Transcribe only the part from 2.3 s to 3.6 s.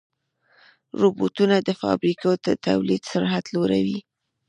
د تولید سرعت